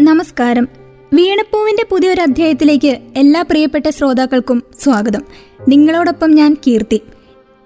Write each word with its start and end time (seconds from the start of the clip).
നമസ്കാരം. 0.00 0.68
വീണപ്പൂവിന്റെ 1.12 1.86
പുതിയൊരു 1.90 2.20
അധ്യായത്തിലേക്ക് 2.20 2.98
എല്ലാ 3.16 3.42
പ്രിയപ്പെട്ട 3.42 3.90
ശ്രോതാക്കൾക്കും 3.90 4.62
സ്വാഗതം. 4.80 5.22
നിങ്ങളോടൊപ്പം 5.68 6.30
ഞാൻ 6.30 6.56
കീർത്തി. 6.66 7.00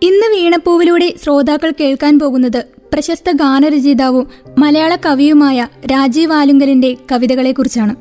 ഇന്ന് 0.02 0.36
വീണപ്പൂവിലൂടെ 0.36 1.14
ശ്രോതാക്കൾ 1.22 1.72
കേൾക്കാൻ 1.80 2.18
പോകുന്നത് 2.18 2.64
പ്രശസ്ത 2.92 3.30
ഗാനരചയിതാവും 3.30 4.28
മലയാള 4.58 4.96
കവിയുമായ 5.06 5.68
രാജീവ് 5.86 6.32
ആലുങ്കലിന്റെ 6.32 6.96
കവിതകളെക്കുറിച്ചാണ്. 7.12 7.94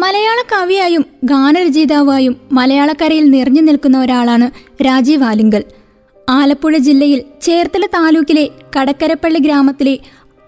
മലയാള 0.00 0.42
കവിയായും 0.52 1.04
ഗാനരചയിതാവായും 1.24 2.36
മലയാളക്കരയിൽ 2.52 3.30
നിറഞ്ഞു 3.30 3.60
നിൽക്കുന്ന 3.60 4.00
ഒരാളാണ് 4.00 4.50
രാജീവ് 4.82 5.24
ആലുങ്കൽ. 5.24 5.64
ആലപ്പുഴ 6.30 6.76
ജില്ലയിൽ 6.76 7.22
ചേർത്തല 7.42 7.86
താലൂക്കിലെ 7.86 8.48
കടക്കരപ്പള്ളി 8.80 9.38
ഗ്രാമത്തിലെ 9.38 9.98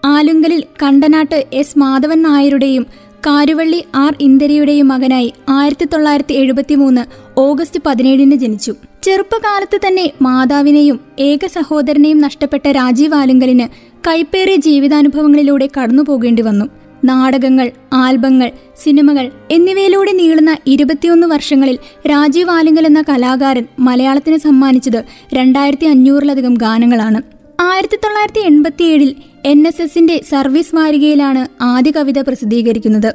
ആലുങ്കലിൽ 0.05 0.63
കണ്ടനാട്ട് 0.83 1.45
എസ് 1.53 1.79
മാധവൻ 1.79 2.21
നായരുടെയും 2.21 2.85
കാരുവള്ളി 3.27 3.85
ആർ 3.95 4.15
ഇന്ദരിയുടെയും 4.21 4.87
മകനായി 4.87 5.33
ആയിരത്തി 5.49 5.85
തൊള്ളായിരത്തി 5.85 6.33
എഴുപത്തി 6.33 6.75
മൂന്ന് 6.75 7.29
ഓഗസ്റ്റ് 7.39 7.79
പതിനേഴിന് 7.85 8.35
ജനിച്ചു. 8.35 8.75
ചെറുപ്പകാലത്ത് 9.03 9.79
തന്നെ 9.87 10.11
മാതാവിനെയും 10.21 10.99
ഏക 11.19 11.45
സഹോദരനെയും 11.45 12.21
നഷ്ടപ്പെട്ട 12.21 12.67
രാജീവ് 12.67 13.15
ആലുങ്കലിന് 13.15 13.67
കൈപ്പേറിയ 14.07 14.55
ജീവിതാനുഭവങ്ങളിലൂടെ 14.55 15.69
കടന്നുപോകേണ്ടി 15.77 16.41
വന്നു. 16.41 16.65
നാടകങ്ങൾ 17.05 17.71
ആൽബങ്ങൾ 17.93 18.51
സിനിമകൾ 18.77 19.31
എന്നിവയിലൂടെ 19.51 20.11
നീളുന്ന 20.11 20.57
ഇരുപത്തിയൊന്ന് 20.67 21.27
വർഷങ്ങളിൽ 21.27 21.79
രാജീവ് 22.07 22.49
ആലുങ്കൽ 22.49 22.85
എന്ന 22.85 23.01
കലാകാരൻ 23.01 23.65
മലയാളത്തിന് 23.79 24.37
സമ്മാനിച്ചത് 24.37 25.03
രണ്ടായിരത്തി 25.33 25.85
അഞ്ഞൂറിലധികം 25.85 26.53
ഗാനങ്ങളാണ്. 26.53 27.38
ആയിരത്തി 27.61 27.95
തൊള്ളായിരത്തി 27.95 28.39
എൺപത്തിയേഴിൽ 28.39 29.15
എൻ 29.45 29.67
എസ് 29.67 29.81
എസിന്റെ 29.81 30.21
സർവീസ് 30.29 30.75
വാരികയിലാണ് 30.75 31.63
ആദ്യ 31.63 31.91
കവിത 31.91 32.19
പ്രസിദ്ധീകരിക്കുന്നത്. 32.19 33.13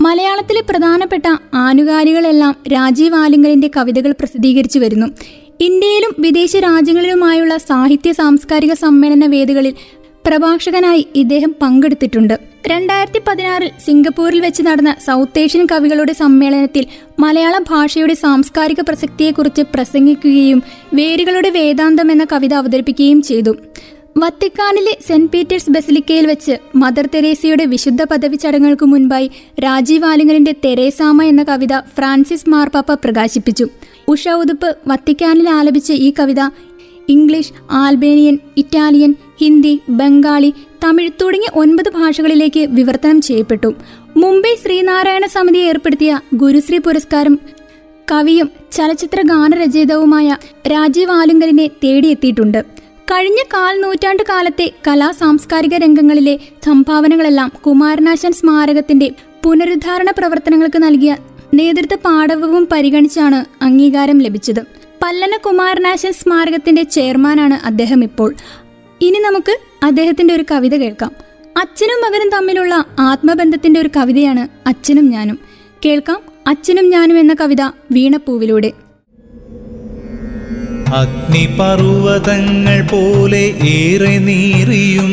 മലയാളത്തിലെ 0.00 0.60
പ്രധാനപ്പെട്ട 0.60 1.22
ആനുകാലികളെല്ലാം 1.54 2.56
രാജീവ് 2.72 3.14
ആലിംഗലിന്റെ 3.14 3.70
കവിതകൾ 3.76 4.12
പ്രസിദ്ധീകരിച്ചു 4.12 4.78
വരുന്നു. 4.78 5.06
ഇന്ത്യയിലും 5.60 6.14
വിദേശ 6.18 6.56
രാജ്യങ്ങളിലുമായുള്ള 6.56 7.56
സാഹിത്യ 7.56 8.12
സാംസ്കാരിക 8.12 8.72
സമ്മേളന 8.72 9.26
വേദികളിൽ 9.26 9.74
പ്രഭാഷകനായി 10.26 11.08
ഇദ്ദേഹം 11.14 11.54
പങ്കെടുത്തിട്ടുണ്ട്. 11.62 12.38
രണ്ടായിരത്തി 12.66 13.20
പതിനാറിൽ 13.28 13.70
സിംഗപ്പൂരിൽ 13.84 14.40
വെച്ച് 14.40 14.62
നടന്ന 14.62 14.96
സൗത്ത് 15.06 15.38
ഏഷ്യൻ 15.38 15.66
കവികളുടെ 15.72 16.12
സമ്മേളനത്തിൽ 16.12 16.86
മലയാള 17.20 17.58
ഭാഷയുടെ 17.58 18.14
സാംസ്കാരിക 18.14 18.80
പ്രസക്തിയെക്കുറിച്ച് 18.80 19.62
പ്രസംഗിക്കുകയും 19.74 20.62
വേരുകളുടെ 20.94 21.50
വേദാന്തം 21.50 22.12
എന്ന 22.12 22.26
കവിത 22.32 22.54
അവതരിപ്പിക്കുകയും 22.54 23.22
ചെയ്തു. 23.22 23.56
വത്തിക്കാനിലെ 24.18 24.98
സെന്റ് 25.08 25.32
പീറ്റേഴ്സ് 25.32 25.70
ബസിലിക്കയിൽ 25.70 26.26
വെച്ച് 26.26 26.58
മദർ 26.74 27.08
തെരേസയുടെ 27.14 27.64
വിശുദ്ധ 27.64 28.02
പദവി 28.02 28.36
ചടങ്ങുകൾക്ക് 28.36 28.86
മുൻപായി 28.86 29.30
രാജീവ് 29.64 30.04
ആലിംഗലിന്റെ 30.04 30.54
തെരേസാമ 30.64 31.22
എന്ന 31.22 31.42
കവിത 31.42 31.80
ഫ്രാൻസിസ് 31.96 32.50
മാർപ്പാപ്പ 32.50 32.94
പ്രകാശിപ്പിച്ചു. 32.94 33.68
ഉഷ 34.08 34.28
ഉതുപ്പ് 34.28 34.76
വത്തിക്കാനിൽ 34.86 35.48
ആലപിച്ച 35.48 35.92
ഈ 35.92 36.12
കവിത 36.20 36.40
English 37.08 37.52
Albanian 37.70 38.38
Italian 38.56 39.14
Hindi 39.40 39.80
Bengali 39.88 40.54
Tamil 40.84 41.10
തുടങ്ങിയ 41.22 41.48
ഒൻപത് 41.54 41.90
ഭാഷകളിലേക്ക് 41.90 42.60
വിവർത്തനം 42.60 43.20
ചെയ്യപ്പെട്ടു. 43.20 43.74
മുംബൈ 44.16 44.54
ശ്രീനാരായണ 44.54 45.26
സമിതി 45.26 45.58
ഏർപ്പെടുത്തിയ 45.58 46.20
ഗുരുശ്രീ 46.34 46.78
പുരസ്കാരം 46.78 47.38
കവിയും 48.12 48.50
ചലച്ചിത്ര 48.72 49.22
ഗാനരചയിതാവുമായ 49.22 50.36
രാജീവ് 50.66 51.10
ആലുങ്കലിനെ 51.10 51.66
തേടിയെത്തിയിട്ടുണ്ട്. 51.66 52.64
കഴിഞ്ഞ 53.10 53.36
കാൽ 53.54 53.80
നൂറ്റാണ്ട് 53.80 54.22
കാലത്തെ 54.22 54.72
കലാ 54.88 55.10
സാംസ്കാരിക 55.10 55.74
രംഗങ്ങളിലെ 55.74 56.38
സംഭാവനകളെല്ലാം 56.64 57.52
കുമാരനാശൻ 57.66 58.32
സ്മാരകത്തിന്റെ 58.32 59.10
പുനരുദ്ധാരണ 59.44 60.10
പ്രവർത്തനങ്ങൾക്ക് 60.10 60.78
നൽകിയ 60.78 61.16
നേതൃത്വ 61.54 61.96
പാഠവും 61.96 62.68
പരിഗണിച്ചാണ് 62.72 63.64
അംഗീകാരം 63.64 64.18
ലഭിച്ചത്. 64.18 64.75
പല്ലന 65.02 65.36
കുമാരനാശൻ 65.36 66.12
സ്മാരകത്തിന്റെ 66.12 66.82
ചെയർമാനാണ് 66.82 67.54
അദ്ദേഹം 67.54 68.02
ഇപ്പോൾ. 68.02 68.34
ഇനി 69.00 69.18
നമുക്ക് 69.18 69.58
അദ്ദേഹത്തിന്റെ 69.82 70.34
ഒരു 70.34 70.44
കവിത 70.50 70.76
കേൾക്കാം. 70.76 71.12
അച്ഛനും 71.56 72.02
മകനും 72.02 72.30
തമ്മിലുള്ള 72.30 72.84
ആത്മബന്ധത്തിന്റെ 73.00 73.80
ഒരു 73.80 73.90
കവിതയാണ് 73.96 74.68
അച്ഛനും 74.68 75.10
ഞാനും. 75.10 75.38
കേൾക്കാം 75.86 76.20
അച്ഛനും 76.46 76.90
ഞാനും 76.90 77.18
എന്ന 77.18 77.36
കവിത 77.40 77.70
വീണപ്പൂവിലൂടെ. 77.92 78.72
അഗ്നിപർവതങ്ങൾ 80.96 82.82
പോലെ 82.82 83.54
ഏറെ 83.68 84.18
നീറിയും 84.18 85.12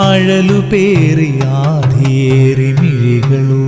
അഴലുപേറിയാധിയേറി 0.00 2.72
മിഴികളൂറിയും 2.72 3.63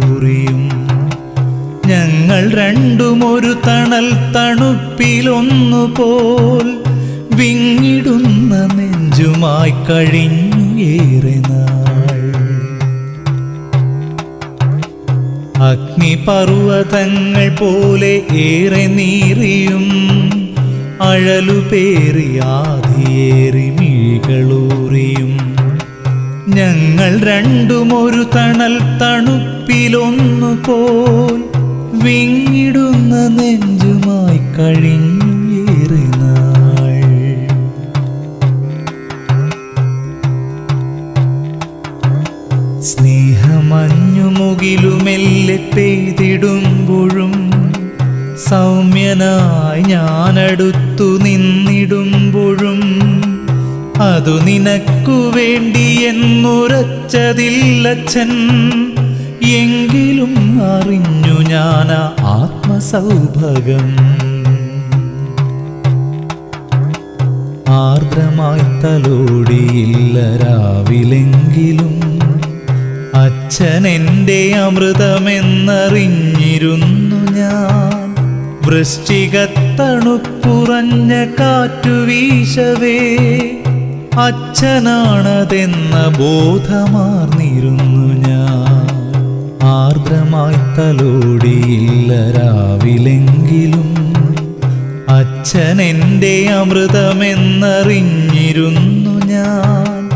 ഞങ്ങൾ 2.27 2.51
രണ്ടും 2.51 3.33
ഒരു 3.33 3.51
തണൽ 3.67 4.07
തണുപ്പിലൊന്നു 4.35 5.95
പോൽ 5.99 6.69
വിങ്ങിടുന്ന 7.37 8.53
നെഞ്ചുമായി 8.75 9.71
കഴിഞ്ഞു 9.71 10.65
ഏറെ 10.87 11.37
നാൾ. 11.49 12.23
അഗ്നിപർവതങ്ങൾ 15.65 17.57
പോലെ 17.61 18.23
ഏറെ 18.33 18.87
നീറിയും 18.87 19.87
അഴലുപേറിയാതിയേറി 21.01 23.69
മിഴികളൂറിയും. 23.71 25.33
ഞങ്ങൾ 26.49 27.21
രണ്ടും 27.21 28.05
ഒരു 28.05 28.25
തണൽ 28.37 28.77
തണുപ്പിലൊന്നു 29.03 30.63
പോൽ 30.69 31.41
വിങ്ങിടുന്ന 32.07 33.15
നെഞ്ചുമായി 33.37 34.41
കഴിഞ്ഞേറി 34.57 36.03
സ്നേഹമഞ്ഞുമുകിലുമെല്ലെ 42.83 45.59
പെയ്തിടുമ്പോഴും 45.75 47.35
സൗമ്യനായി 48.49 49.83
ഞാനടുത്തു 49.83 51.19
നിന്നിടുമ്പോഴും 51.23 52.83
അതു 54.03 54.45
നിനക്കു 54.45 55.33
വേണ്ടി 55.37 56.05
എന്നുറച്ചതില്ലച്ഛൻ. 56.05 58.33
എങ്കിലും 59.49 60.63
അറിഞ്ഞു 60.63 61.49
ഞാൻ 61.49 62.21
ആത്മസൗഭകം 62.21 63.97
ആർദ്രമായി 67.69 68.59
തലോടിയില്ല 68.59 70.37
രാവിലെങ്കിലും. 70.37 72.01
അച്ഛൻ 73.15 73.87
എന്റെ 73.87 74.53
അമൃതമെന്നറിഞ്ഞിരുന്നു 74.53 77.17
ഞാൻ. 77.17 78.15
വൃശ്ചികത്തണുപ്പുറഞ്ഞ 78.67 81.13
കാറ്റു 81.13 81.91
വീശവേ. 81.91 83.19
അച്ഛനാണതെന്ന 84.21 86.15
ബോധമാർന്നിരുന്നു 86.19 88.29
ഞാൻ. 88.29 88.76
ആർദ്രമായി 89.77 90.55
തലോടിയില്ല 90.55 92.13
രാവിലെങ്കിലും. 92.13 93.97
അച്ഛൻ 95.09 95.83
എന്റെ 95.83 96.57
അമൃതമെന്നറിഞ്ഞിരുന്നു 96.61 99.27
ഞാൻ. 99.27 100.11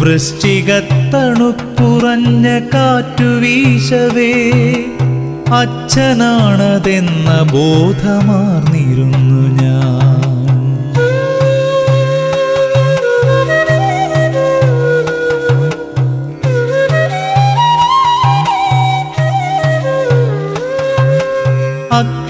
വൃശ്ചികത്തണുപ്പുറഞ്ഞ 0.00 2.60
കാറ്റു 2.74 3.24
വീശവേ. 3.24 4.34
അച്ഛനാണതെന്ന 5.52 7.52
ബോധമാർന്നിരുന്നു 7.52 9.25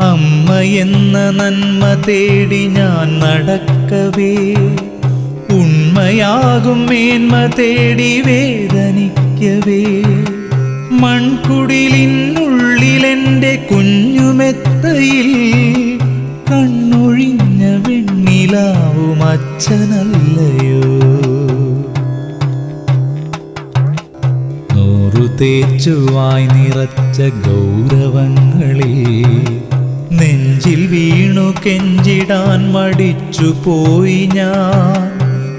അമ്മ 0.00 0.54
എന്ന 0.54 1.30
നന്മ 1.30 2.02
തേടി 2.08 2.66
ഞാൻ 2.66 3.18
നടക്കവേ. 3.18 4.54
ഉണ്മയാകും 5.50 6.86
മേന്മ 6.86 7.50
തേടി 7.58 8.20
വേദനിക്കവേ. 8.20 10.02
മൺകുടിലിനുള്ളിലെന്റെ 11.00 13.66
കുഞ്ഞുമെത്തയിൽ 13.70 15.30
കണ്ണൊഴിഞ്ഞ 16.50 17.62
വെണ്ണിലാവും 17.86 19.24
അച്ഛനല്ലയോ? 19.24 20.84
നൂറു 24.74 25.26
തേച്ചുവായി 25.40 26.46
നിറച്ച 26.46 27.20
ഗൗരവങ്ങളിൽ 27.46 28.98
നെഞ്ചിൽ 30.12 30.86
വീണു 30.86 31.54
കെഞ്ചിടാൻ 31.66 32.72
മടിച്ചു 32.72 33.54
പോയി 33.64 34.28
ഞാൻ. 34.34 35.06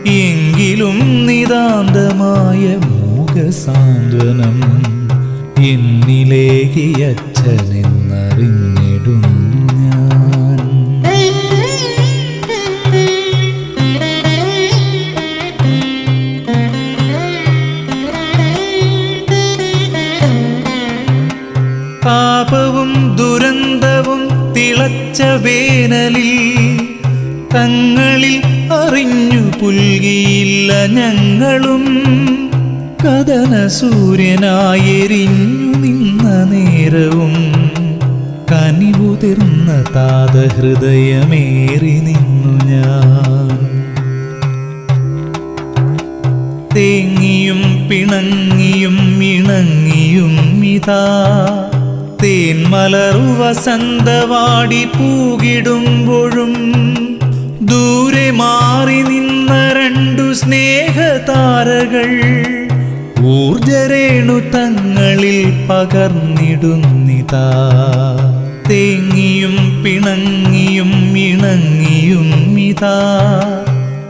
എങ്കിലും 0.06 1.26
നിതാന്തമായ 1.26 2.64
മൂകസാന്ത്വനം 2.88 4.58
പാപവും 22.04 23.16
ദുരന്തവും 23.16 24.54
തിളച്ച 24.54 25.22
വേനലിൽ 25.22 26.32
തങ്ങളിൽ 27.54 28.42
അറിഞ്ഞു 28.74 29.60
പുൽകിയില്ല 29.60 30.86
ഞങ്ങളും. 30.86 31.86
കഥന 33.04 33.68
സൂര്യനായെരിഞ്ഞു 33.68 35.38
നിന്ന 35.78 36.24
നേരവും 36.44 37.36
കനിവുതിർന്ന 38.52 39.72
താതഹൃദയമേറി 39.96 41.56
നിന്നു 42.00 42.26
ഞാൻ. 42.66 43.56
തേങ്ങിയും 46.76 47.60
പിണങ്ങിയും 47.90 48.98
ഇണങ്ങിയും 49.22 50.34
ഇതാ 50.66 51.04
തേന്മലറു 52.22 53.18
വസന്തവാടി 53.20 54.86
പൂകിടുമ്പോഴും 54.86 56.54
ദൂരെ 57.62 58.28
മാറി 58.32 59.00
നിന്ന 59.02 59.42
രണ്ടു 59.74 60.18
സ്നേഹതാരകൾ 60.34 62.10
തങ്ങളിൽ 64.56 65.68
പകർന്നിടുന്നിതാ. 65.70 67.52
തേങ്ങിയും 68.70 69.84
പിണങ്ങിയും 69.84 71.18
ഇണങ്ങിയും 71.18 72.60
ഇതാ. 72.60 73.00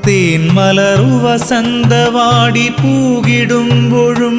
തേന്മലറു 0.08 1.28
വസന്തവാടി 1.28 2.70
പൂകിടുമ്പോഴും 2.70 4.38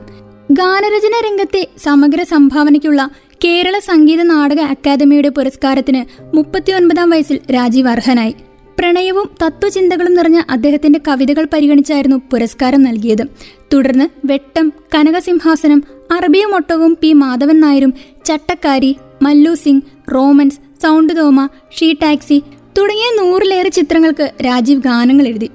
ഗാനരചന 0.51 1.15
രംഗത്തെ 1.27 1.63
സമഗ്ര 1.79 2.23
സംഭാവനയ്ക്കുള്ള 2.23 3.11
കേരള 3.45 3.79
സംഗീത 3.79 4.23
നാടക 4.23 4.61
അക്കാദമിയുടെ 4.61 5.29
പുരസ്കാരത്തിന് 5.29 6.03
മുപ്പത്തിയൊൻപതാം 6.37 7.11
വയസ്സിൽ 7.11 7.41
രാജീവ് 7.55 7.89
അർഹനായി. 7.89 8.35
പ്രണയവും 8.79 9.31
തത്വചിന്തകളും 9.43 10.15
നിറഞ്ഞ 10.15 10.43
അദ്ദേഹത്തിന്റെ 10.51 11.01
കവിതകൾ 11.09 11.47
പരിഗണിച്ചായിരുന്നു 11.53 12.19
പുരസ്കാരം 12.33 12.83
നൽകിയത്. 12.83 13.25
തുടർന്ന് 13.73 14.07
വെട്ടം 14.25 14.73
കനകസിംഹാസനം 14.95 15.83
അറബിയും 16.13 16.55
ഒട്ടകവും 16.55 16.95
പി 17.01 17.13
മാധവൻ 17.13 17.61
നായരും 17.61 17.95
Chattakkari 18.25 18.97
Mallu 19.23 19.55
Singh 19.55 19.83
Romans 20.15 20.59
sound 20.83 21.13
Thoma 21.17 21.49
she 21.79 21.93
taxi 21.93 22.43
തുടങ്ങിയ 22.79 23.09
നൂറിലേറെ 23.21 23.69
ചിത്രങ്ങൾക്ക് 23.69 24.33
രാജീവ് 24.47 24.83
ഗാനങ്ങൾ 24.83 25.27
എഴുതി. 25.29 25.51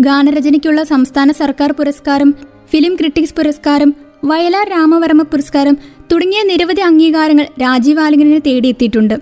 ഗാനരചനയ്ക്കുള്ള 0.00 0.82
സംസ്ഥാന 0.82 1.32
സർക്കാർ 1.32 1.72
പുരസ്കാരം 1.72 2.34
ഫിലിം 2.70 2.94
ക്രിട്ടിക്സ് 2.94 3.34
പുരസ്കാരം 3.34 3.94
വയലാർ 4.24 4.68
രാമവർമ്മ 4.70 5.22
പുരസ്കാരം 5.22 5.76
തുടങ്ങിയ 6.12 6.42
നിരവധി 6.42 6.80
അംഗീകാരങ്ങൾ 6.80 7.44
രാജീവ് 7.44 8.00
ആലിംഗനെ 8.00 8.38
തേടിയെത്തിയിട്ടുണ്ട്. 8.38 9.14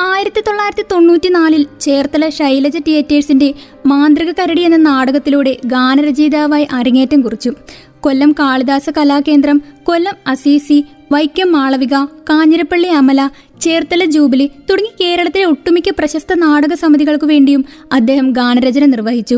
ആയിരത്തി 0.00 0.40
തൊള്ളായിരത്തി 0.40 0.84
തൊണ്ണൂറ്റിനാലിൽ 0.92 1.66
ചേർത്തല 1.80 2.28
ശൈലജ 2.28 2.76
തിയേറ്റേഴ്സിന്റെ 2.76 3.54
മാന്ത്രിക 3.86 4.30
കരടി 4.30 4.62
എന്ന 4.62 4.76
നാടകത്തിലൂടെ 4.76 5.56
ഗാനരചയിതാവായി 5.66 6.68
അരങ്ങേറ്റം 6.72 7.20
കുറിച്ചു. 7.20 7.52
കൊല്ലം 8.00 8.32
കാളിദാസ 8.32 8.90
കലാകേന്ദ്രം 8.90 9.62
കൊല്ലം 9.84 10.14
അസീസി 10.26 10.84
വൈക്കം 11.12 11.48
മാളവിക 11.52 11.94
കാഞ്ഞിരപ്പള്ളി 12.30 12.88
അമല 12.98 13.20
ചേർത്തല 13.60 14.02
ജൂബിലി 14.14 14.46
തുടങ്ങി 14.68 14.90
കേരളത്തിലെ 15.00 15.44
ഒട്ടുമിക്ക 15.44 15.90
പ്രശസ്ത 15.98 16.32
നാടക 16.34 16.74
സമിതികൾക്കു 16.74 17.26
വേണ്ടിയും 17.26 17.62
അദ്ദേഹം 17.92 18.26
ഗാനരചന 18.32 18.84
നിർവഹിച്ചു. 18.84 19.36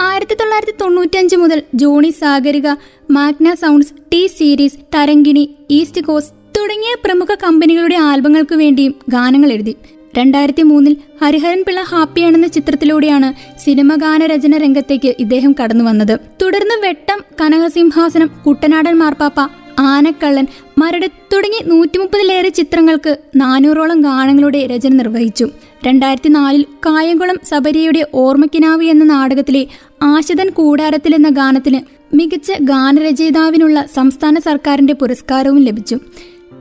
ആയിരത്തി 0.00 0.34
തൊള്ളായിരത്തി 0.34 0.74
തൊണ്ണൂറ്റഞ്ച് 0.80 1.36
മുതൽ 1.36 1.58
Johny 1.74 2.10
Sagarika 2.20 2.68
Magna 3.10 3.50
Sounds 3.54 3.94
T 4.12 4.22
Series 4.38 4.80
Tharangini 4.94 5.44
East 5.70 6.04
Coast 6.08 6.34
തുടങ്ങിയ 6.56 6.94
പ്രമുഖ 7.04 7.34
കമ്പനികളുടെ 7.44 7.98
ആൽബങ്ങൾക്ക് 8.08 8.54
വേണ്ടിയും 8.54 8.94
ഗാനങ്ങൾ 9.08 9.52
എഴുതി. 9.56 9.74
രണ്ടായിരത്തി 10.18 10.62
മൂന്നിൽ 10.62 10.94
ഹരിഹരൻ 11.22 11.62
പിള്ള 11.66 11.80
ഹാപ്പിയാണെന്ന 11.90 12.46
ചിത്രത്തിലൂടെയാണ് 12.46 13.28
സിനിമ 13.64 13.94
ഗാനരചന 13.94 14.56
രംഗത്തേക്ക് 14.56 15.10
ഇദ്ദേഹം 15.18 15.52
കടന്നു 15.60 15.84
വന്നത് 15.84 16.14
തുടർന്ന് 16.42 16.76
വെട്ടം 16.86 17.18
കനകസിംഹാസനം 17.40 18.30
കുട്ടനാടൻ 18.46 18.94
മാർപ്പാപ്പ 18.98 19.40
ആനക്കള്ളൻ 19.78 20.46
മരട് 20.78 21.06
തുടങ്ങി 21.32 21.62
നൂറ്റി 21.66 21.98
മുപ്പതിലേറെ 21.98 22.48
ചിത്രങ്ങൾക്ക് 22.48 23.16
നാനൂറോളം 23.36 24.00
ഗാനങ്ങളുടെ 24.00 24.66
രചന 24.66 24.90
നിർവഹിച്ചു. 24.90 25.48
രണ്ടായിരത്തി 25.86 26.28
നാലിൽ 26.28 26.62
കായംകുളം 26.62 27.38
സബരിയുടെ 27.44 28.06
ഓർമ്മക്കിനാവ് 28.14 28.84
എന്ന 28.84 29.04
നാടകത്തിലെ 29.04 29.66
ആശതൻ 30.02 30.50
കൂടാരത്തിൽ 30.50 31.14
എന്ന 31.14 31.28
ഗാനത്തിന് 31.28 31.80
മികച്ച 32.16 32.52
ഗാനരചയിതാവിനുള്ള 32.60 33.84
സംസ്ഥാന 33.94 34.38
സർക്കാരിന്റെ 34.38 34.92
പുരസ്കാരവും 34.92 35.64
ലഭിച്ചു. 35.64 35.98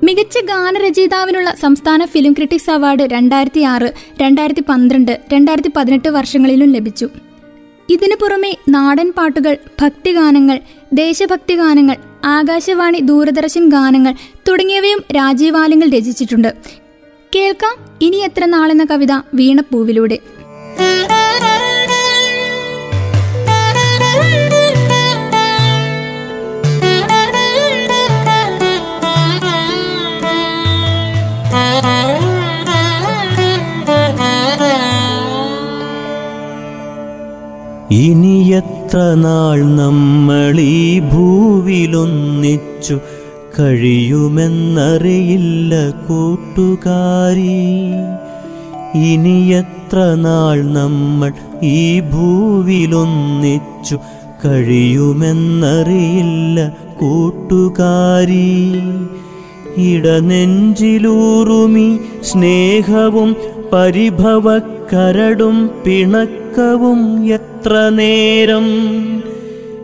മികച്ച 0.04 0.38
ഗാനരചയിതാവിനുള്ള 0.38 1.56
സംസ്ഥാന 1.62 2.06
ഫിലിം 2.06 2.34
ക്രിട്ടിക്സ് 2.34 2.72
അവാർഡ് 2.72 3.02
രണ്ടായിരത്തി 3.02 3.62
ആറ് 3.62 3.94
രണ്ടായിരത്തി 4.22 4.64
പന്ത്രണ്ട് 4.70 5.22
രണ്ടായിരത്തി 5.34 5.72
പതിനെട്ട് 5.76 6.10
വർഷങ്ങളിലും 6.10 6.72
ലഭിച്ചു. 6.72 7.10
ഇതിനു 7.90 8.16
പുറമെ 8.22 8.56
നാടൻ 8.70 9.14
പാട്ടുകൾ 9.14 9.58
ഭക്തിഗാനങ്ങൾ 9.82 10.58
ദേശഭക്തി 10.94 11.56
ഗാനങ്ങൾ 11.56 11.98
ആകാശവാണി 12.26 13.00
ദൂരദർശൻ 13.00 13.70
ഗാനങ്ങൾ 13.70 14.14
തുടങ്ങിയവയും 14.50 15.04
രാജീവാലങ്ങൾ 15.12 15.90
രചിച്ചിട്ടുണ്ട്. 15.90 16.50
കേൾക്കാം 17.36 17.76
ഇനി 18.02 18.18
എത്ര 18.18 18.46
നാളെന്ന 18.46 18.84
കവിത 18.84 19.14
വീണപ്പൂവിലൂടെ. 19.34 20.18
എത്ര 38.86 39.14
നാൾ 39.14 39.76
നമ്മൾ 39.76 40.60
ഈ 40.60 41.00
ഭൂവിലൊന്നിച്ചു 41.00 43.00
കഴിയുമെന്നറിയില്ല 43.60 45.74
കൂട്ടുകാരി. 46.08 47.56
ഇനി 49.08 49.38
എത്ര 49.62 49.98
നാൾ 49.98 50.78
നമ്മൾ 50.78 51.32
ഈ 51.64 52.00
ഭൂവിലൊന്നിച്ചു 52.00 53.98
കഴിയുമെന്നറിയില്ല 54.46 56.72
കൂട്ടുകാരി. 57.02 58.48
ഇടനെഞ്ചിലൂറുമി 59.92 62.00
സ്നേഹവും 62.24 63.36
പരിഭവക്കരടും 64.86 65.70
പിണക്കവും 65.86 67.26
എത്ര 67.26 67.90
നേരം. 67.90 68.66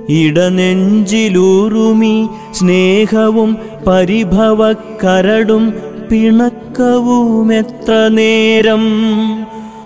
ഇടനെഞ്ചിലൂറുമി 0.09 2.27
സ്നേഹവും 2.53 3.57
പരിഭവക്കരടും 3.87 5.73
പിണക്കവും 6.11 7.53
എത്ര 7.53 8.07
നേരം. 8.07 8.83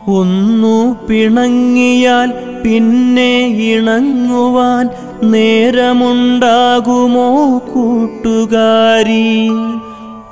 ഒന്നു 0.07 1.07
പിണങ്ങിയാൽ 1.07 2.33
പിന്നെ 2.63 3.45
ഇണങ്ങുവാൻ 3.45 4.89
നേരമുണ്ടാകുമോ 5.31 7.57
കൂട്ടുകാരി. 7.57 9.49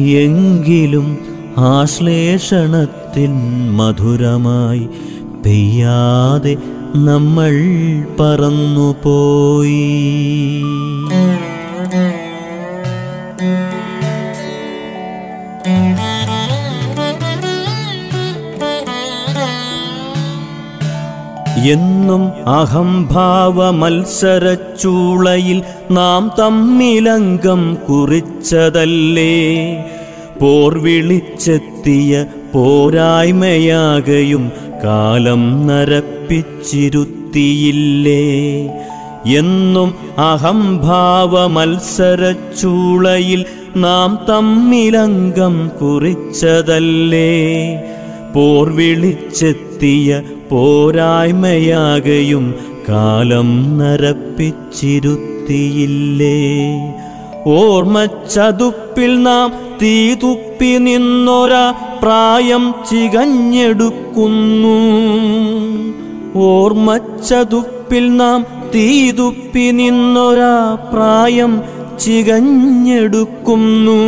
എങ്കിലും 0.00 1.18
ആശ്ലേഷണത്തിൻ 1.58 3.32
മധുരമായി 3.76 4.88
പെയ്യാതെ 5.46 6.56
നമ്മൾ 6.96 7.54
പറന്നുപോയി. 8.20 9.82
എന്നും 21.66 22.48
അഹംഭാവ 22.48 23.70
മത്സരച്ചൂളയിൽ 23.70 25.62
നാം 25.90 26.30
തമ്മിലംഗം 26.38 27.78
കുറിച്ചതല്ലേ. 27.88 29.34
പോർ 30.40 30.78
വിളിച്ചെത്തിയ 30.78 32.24
പോരായ്മയാകയും 32.54 34.52
കാലം 34.84 35.66
നരപ്പിച്ചിരുത്തിയില്ലേ. 35.66 36.62
എന്നും 39.38 39.94
അഹംഭാവ 40.18 41.46
മത്സരച്ചൂളയിൽ 41.46 43.44
നാം 43.76 44.18
തമ്മിലംഗം 44.28 45.70
കുറിച്ചതല്ലേ. 45.82 47.32
പോർ 48.34 48.70
വിളിച്ചെത്തിയ 49.76 50.22
പോരായ്മയാകയും 50.50 52.54
കാലം 52.88 53.78
നരപ്പിച്ചിരുത്തിയില്ലേ. 53.78 56.38
ഓർമ്മച്ചതുപ്പിൽ 57.46 59.22
നാം 59.22 59.52
തീ 59.82 60.14
തുപ്പി 60.14 60.78
നിന്നൊരാ 60.78 61.74
പ്രായം 62.02 62.74
ചികഞ്ഞെടുക്കുന്നു. 62.90 64.76
ഓർമ്മച്ചതുപ്പിൽ 66.36 68.16
നാം 68.16 68.46
തീ 68.74 69.10
തുപ്പി 69.10 69.70
നിന്നൊരാ 69.70 70.78
പ്രായം 70.92 71.62
ചികഞ്ഞെടുക്കുന്നു. 72.00 74.00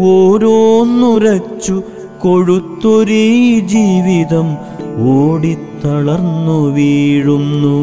ഓരോന്നുരച്ചു 0.00 1.82
കൊഴുത്തൊരീ 2.20 3.60
ജീവിതം 3.60 4.56
ഓടിത്തളർന്നു 4.98 6.72
വീഴുന്നു. 6.72 7.78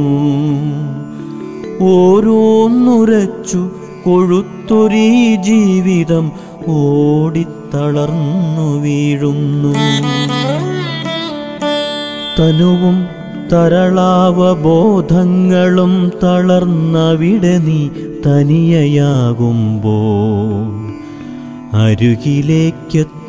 ഓരോന്നുരച്ചു 1.82 3.70
കൊഴുത്തൊരീ 4.06 5.36
ജീവിതം 5.36 6.32
ഓടിത്തളർന്നു 6.68 8.82
വീഴുന്നു. 8.82 9.74
തനുവും 12.40 13.06
തരളാവബോധങ്ങളും 13.54 16.12
തളർന്നവിടെ 16.24 17.58
നീ 17.58 17.90
തനിയയാകുമ്പോൾ 18.26 18.76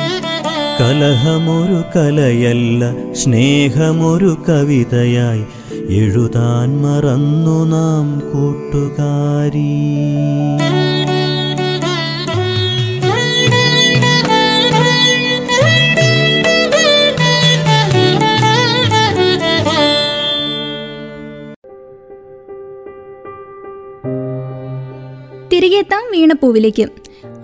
കലഹമൊരു 0.82 2.00
കലയല്ല 2.00 3.14
സ്നേഹമൊരു 3.14 4.38
കവിതയായി. 4.50 5.46
എഴുതാൻ 5.90 6.82
മറന്നു 6.82 7.66
നാം 7.66 8.20
കൂട്ടുകാരി. 8.34 9.66
എത്താം 25.76 26.12
വീണപ്പൂവിലേക്ക്. 26.12 26.88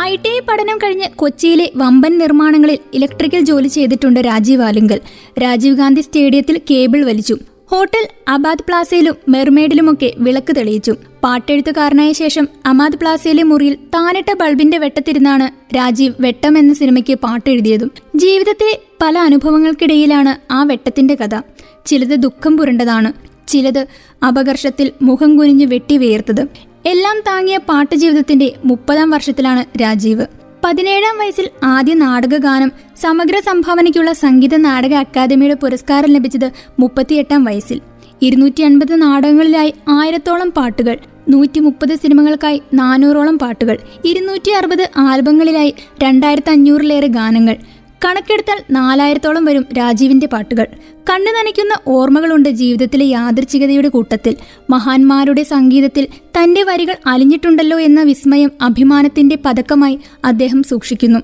ഐ 0.02 0.16
ടി 0.16 0.30
ഐ 0.30 0.40
പഠനം 0.40 0.78
കഴിഞ്ഞ് 0.78 1.06
കൊച്ചിയിലെ 1.16 1.72
വമ്പൻ 1.76 2.18
നിർമ്മാണങ്ങളിൽ 2.18 2.78
ഇലക്ട്രിക്കൽ 2.94 3.40
ജോലി 3.40 3.68
ചെയ്തിട്ടുണ്ട് 3.68 4.20
രാജീവ് 4.20 4.62
ആലുങ്കൽ. 4.62 5.00
രാജീവ് 5.44 5.76
ഗാന്ധി 5.76 6.02
സ്റ്റേഡിയത്തിൽ 6.02 6.62
കേബിൾ 6.72 7.06
വലിച്ചു. 7.06 7.38
ഹോട്ടൽ 7.72 8.08
അബാദ് 8.28 8.60
പ്ലാസയിലും 8.60 9.16
മെർമേഡിലുമൊക്കെ 9.30 10.14
വിളക്ക് 10.18 10.56
തെളിയിച്ചു. 10.56 10.96
പാട്ടെഴുത്തുകാരനായ 11.24 12.12
ശേഷം 12.12 12.48
അമാദ് 12.66 12.96
പ്ലാസയിലെ 12.96 13.44
മുറിയിൽ 13.44 13.74
താനിട്ട 13.74 14.34
ബൾബിന്റെ 14.34 14.78
വെട്ടത്തിരുന്നാണ് 14.78 15.76
രാജീവ് 15.76 16.14
വെട്ടം 16.20 16.58
എന്ന 16.58 16.74
സിനിമയ്ക്ക് 16.74 17.14
പാട്ടെഴുതിയതും. 17.14 17.92
ജീവിതത്തിലെ 18.16 18.80
പല 19.02 19.18
അനുഭവങ്ങൾക്കിടയിലാണ് 19.18 20.54
ആ 20.54 20.64
വെട്ടത്തിന്റെ 20.64 21.16
കഥ. 21.16 21.42
ചിലത് 21.86 22.20
ദുഃഖം 22.20 22.58
പുരണ്ടതാണ്. 22.58 23.14
ചിലത് 23.48 23.86
അപകർഷത്തിൽ 24.28 24.92
മുഖം 25.02 25.38
കുനിഞ്ഞ് 25.38 25.66
വെട്ടി 25.66 25.98
വേർത്തത്. 25.98 26.71
എല്ലാം 26.86 27.20
താങ്ങിയ 27.28 27.58
പാട്ട് 27.58 27.96
ജീവിതത്തിന്റെ 27.96 28.54
മുപ്പതാം 28.66 29.10
വർഷത്തിലാണ് 29.10 29.82
രാജീവ്. 29.82 30.26
പതിനേഴാം 30.66 31.18
വയസ്സിൽ 31.18 31.50
ആദ്യ 31.64 31.94
നാടകഗാനം 31.94 32.72
സമഗ്ര 32.98 33.40
സംഭാവനയ്ക്കുള്ള 33.40 34.12
സംഗീത 34.14 34.56
നാടക 34.56 34.94
അക്കാദമിയുടെ 34.94 35.54
പുരസ്കാരം 35.54 36.10
ലഭിച്ചത് 36.10 36.52
മുപ്പത്തിയെട്ടാം 36.80 37.44
വയസ്സിൽ. 37.44 37.82
ഇരുന്നൂറ്റി 38.22 38.64
അൻപത് 38.64 39.02
നാടകങ്ങളിലായി 39.02 39.74
ആയിരത്തോളം 39.90 40.50
പാട്ടുകൾ 40.50 40.98
നൂറ്റി 41.30 41.60
മുപ്പത് 41.60 41.96
സിനിമകൾക്കായി 41.96 42.62
നാനൂറോളം 42.74 43.40
പാട്ടുകൾ 43.40 43.78
ഇരുന്നൂറ്റി 44.06 44.52
അറുപത് 44.52 44.90
ആൽബങ്ങളിലായി 44.98 45.74
രണ്ടായിരത്തി 46.04 46.52
അഞ്ഞൂറിലേറെ 46.52 47.08
ഗാനങ്ങൾ 47.08 47.56
കണക്കെടുത്താൽ 48.05 48.63
നാലായിരത്തോളം 48.72 49.46
വരും 49.46 49.65
രാജീവിന്റെ 49.77 50.27
പാട്ടുകൾ. 50.27 50.67
കണ്ണു 51.10 51.31
നനയ്ക്കുന്ന 51.31 51.74
ഓർമ്മകളുണ്ട് 51.88 52.50
ജീവിതത്തിലെ 52.50 53.05
യാദൃച്ഛികതയുടെ 53.05 53.88
കൂട്ടത്തിൽ. 53.88 54.36
മഹാന്മാരുടെ 54.70 55.43
സംഗീതത്തിൽ 55.43 56.08
തന്റെ 56.38 56.63
വരികൾ 56.63 56.96
അലിഞ്ഞിട്ടുണ്ടല്ലോ 57.07 57.79
എന്ന 57.79 58.03
വിസ്മയം 58.03 58.51
അഭിമാനത്തിന്റെ 58.61 59.37
പതക്കമായി 59.46 60.00
അദ്ദേഹം 60.25 60.64
സൂക്ഷിക്കുന്നു. 60.64 61.20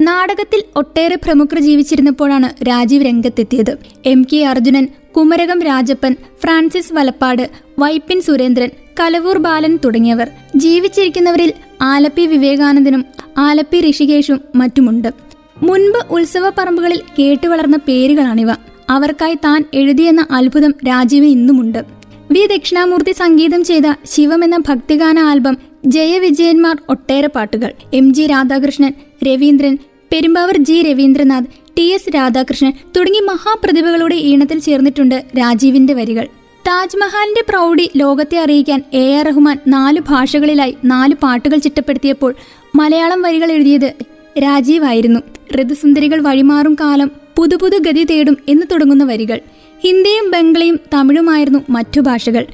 നാടകത്തിൽ 0.00 0.62
ഒട്ടേറെ 0.76 1.14
പ്രമുഖർ 1.14 1.58
ജീവിച്ചിരുന്നപ്പോഴാണ് 1.58 2.64
രാജീവ് 2.68 3.06
രംഗത്തെത്തിയത്. 3.06 3.76
M 4.06 4.26
K 4.32 4.44
Arjunan 4.44 4.88
Kumarakom 5.16 5.62
Rajappan 5.62 6.16
Francis 6.42 6.94
Valappad 6.94 7.50
Vypin 7.78 8.20
Surendran 8.20 8.70
Kalavoor 9.00 9.38
Balan 9.38 9.78
തുടങ്ങിയവർ. 9.84 10.28
ജീവിച്ചിരിക്കുന്നവരിൽ 10.56 11.52
ആലപ്പി 11.82 12.26
വിവേകാനന്ദനും 12.26 13.04
ആലപ്പി 13.38 13.90
ഋഷികേഷും 13.90 14.40
മറ്റുമുണ്ട്. 14.54 15.29
മുൻപ് 15.62 16.12
ഉത്സവ 16.12 16.50
പറമ്പുകളിൽ 16.50 17.00
കേട്ടുവളർന്ന 17.18 17.76
പേരുകളാണിവ. 17.76 18.48
അവർക്കായി 18.90 19.34
താൻ 19.34 19.64
എഴുതിയെന്ന 19.74 20.26
അത്ഭുതം 20.30 20.74
രാജീവിന് 20.88 21.30
ഇന്നുമുണ്ട്. 21.30 21.84
വി. 22.30 22.46
ദക്ഷിണാമൂർത്തി 22.46 23.12
സംഗീതം 23.12 23.64
ചെയ്ത 23.64 23.82
ശിവം 24.04 24.44
എന്ന 24.44 24.56
ഭക്തിഗാന 24.56 25.18
ആൽബം 25.18 25.56
ജയവിജയന്മാർ 25.86 26.76
ഒട്ടേറെ 26.88 27.28
പാട്ടുകൾ. 27.28 27.72
M. 27.94 28.14
G. 28.14 28.26
Radhakrishnan 28.26 28.92
Raveendran 29.26 29.78
Perumbavoor 30.12 30.56
G. 30.56 30.82
Raveendranath 30.82 31.44
T. 31.78 31.82
S. 31.82 32.14
Radhakrishnan 32.14 32.72
തുടങ്ങി 32.96 33.18
മഹാപ്രതിഭകളുടെ 33.18 34.14
ഈണത്തിൽ 34.14 34.58
ചേർന്നിട്ടുണ്ട് 34.58 35.24
രാജീവിന്റെ 35.38 35.94
വരികൾ. 35.94 36.24
താജ്മഹാലിന്റെ 36.66 37.44
പ്രൗഢി 37.48 37.90
ലോകത്തെ 37.96 38.38
അറിയിക്കാൻ 38.38 38.82
എ. 38.92 39.16
ആർ. 39.16 39.24
റഹ്മാൻ 39.24 39.58
നാല് 39.68 40.00
ഭാഷകളിലായി 40.00 40.76
നാല് 40.84 41.14
പാട്ടുകൾ 41.14 41.58
ചിട്ടപ്പെടുത്തിയപ്പോൾ 41.58 42.34
മലയാളം 42.74 43.22
വരികൾ 43.22 43.52
എഴുതിയത് 43.52 43.92
രാജീവായിരുന്നു. 44.38 45.20
ഋതുസുന്ദരികൾ 45.60 46.20
വഴിമാറും 46.20 46.76
കാലം 46.80 47.10
പുതുപുതു 47.36 47.78
ഗതി 47.78 48.04
തേടും 48.04 48.36
എന്ന് 48.48 48.66
തുടങ്ങുന്ന 48.72 49.04
വരികൾ. 49.04 49.40
ഹിന്ദിയും 49.80 50.30
ബംഗ്ലയും 50.30 50.80
തമിഴുമായിരുന്നു 50.94 51.58
മറ്റു 51.70 52.00
ഭാഷകൾ. 52.00 52.46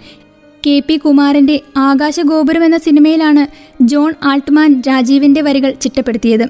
കെ 0.66 0.82
പി 0.88 0.96
കുമാരന്റെ 0.96 1.60
ആകാശഗോപുരം 1.76 2.64
എന്ന 2.64 2.78
സിനിമയിലാണ് 2.78 3.46
ജോൺ 3.82 4.14
ആൾട്ട്മാൻ 4.22 4.82
രാജീവിന്റെ 4.88 5.40
വരികൾ 5.40 5.70
ചിട്ടപ്പെടുത്തിയത്. 5.70 6.46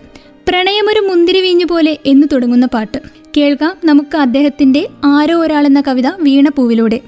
പ്രണയമൊരു 0.48 1.00
മുന്തിരി 1.00 1.40
വീഞ്ഞു 1.40 1.66
പോലെ 1.66 1.98
എന്ന് 2.06 2.26
തുടങ്ങുന്ന 2.32 2.66
പാട്ട്. 2.66 2.98
കേൾക്കാം 3.36 3.76
നമുക്ക് 3.84 4.16
അദ്ദേഹത്തിന്റെ 4.16 4.88
ആരോ 5.04 5.40
ഒരാൾ 5.40 5.66
എന്ന 5.66 5.80
കവിത 5.80 6.06
വീണപ്പൂവിലൂടെ 6.20 7.00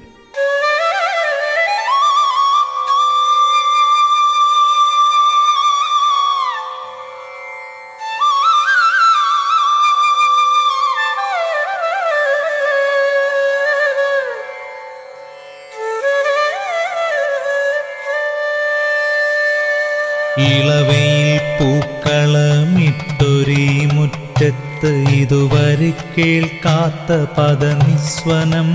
ഇതുവരെ 25.29 25.93
കേൾക്കാത്ത 26.17 27.09
പദനിസ്വനം. 27.37 28.69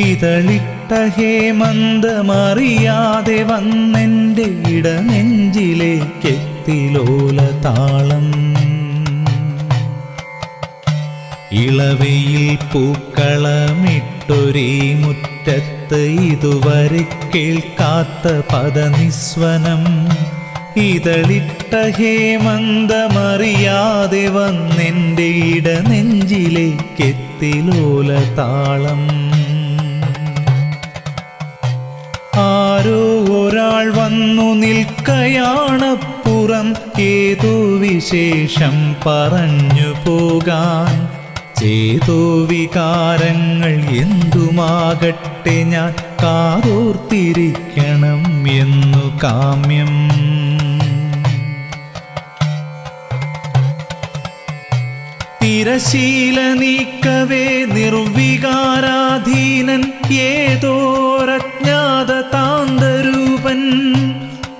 ഇതളിട്ട 0.00 0.90
ഹേമന്തമറിയാതെ 1.16 3.42
വന്നെന്റെ 3.42 4.46
ഇടനെഞ്ചിലേക്കെത്തിലോല 4.68 7.60
താളം 7.60 8.28
ഇളവയിൽ 11.52 12.58
പൂക്കളമിട്ടൊരേ 12.72 14.94
മുറ്റത്ത് 14.94 16.02
ഇതുവരെ 16.32 17.04
കേൾക്കാത്ത 17.34 18.26
പദനിസ്വനം. 18.52 19.82
ഇതളിട്ട 20.76 21.98
ഹേമന്തമറിയാതെ 21.98 24.28
വന്നെന്റെ 24.28 25.22
ഇട 25.22 25.88
നെഞ്ചിലേക്കെത്തിലോല 25.88 28.34
താളം. 28.34 29.08
ആരോ 32.36 33.42
ഒരാൾ 33.42 33.90
വന്നു 33.90 34.42
നിൽക്കയാണപ്പുറം 34.42 36.74
ഏതോ 37.00 37.76
വിശേഷം 37.76 38.96
പറഞ്ഞു 39.06 40.08
പോകാൻ. 40.08 41.08
ചേതോ 41.56 42.44
വികാരങ്ങൾ 42.44 43.96
എന്തുമാകട്ടെ 43.96 45.62
ഞാൻ 45.62 45.94
കാതോർത്തിരിക്കണം 46.22 48.48
എന്നു 48.48 49.20
കാമ്യം. 49.24 50.08
തിരശീല 55.44 56.40
നീക്കവേ 56.40 57.64
നിർവികാരാധീനൻ 57.64 59.92
ഏതോരജ്ഞാത 60.12 62.20
താന്തരൂപൻ. 62.20 63.60